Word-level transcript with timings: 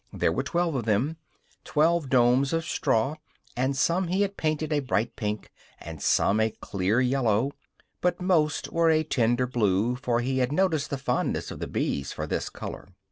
There 0.11 0.31
were 0.31 0.41
twelve 0.41 0.73
of 0.73 0.85
them, 0.85 1.17
twelve 1.63 2.09
domes 2.09 2.53
of 2.53 2.65
straw; 2.65 3.17
and 3.55 3.77
some 3.77 4.07
he 4.07 4.23
had 4.23 4.35
painted 4.35 4.73
a 4.73 4.79
bright 4.79 5.15
pink, 5.15 5.51
and 5.79 6.01
some 6.01 6.39
a 6.39 6.49
clear 6.59 6.99
yellow, 6.99 7.51
but 8.01 8.19
most 8.19 8.71
were 8.73 8.89
a 8.89 9.03
tender 9.03 9.45
blue, 9.45 9.95
for 9.95 10.21
he 10.21 10.39
had 10.39 10.51
noticed 10.51 10.89
the 10.89 10.97
fondness 10.97 11.51
of 11.51 11.59
the 11.59 11.67
bees 11.67 12.13
for 12.13 12.25
this 12.25 12.49
color. 12.49 12.87